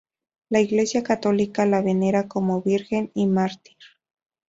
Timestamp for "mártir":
3.27-3.77